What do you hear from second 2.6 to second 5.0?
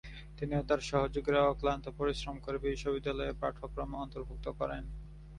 বিশ্ববিদ্যালয়ের পাঠক্রমে অন্তর্ভুক্ত করেন।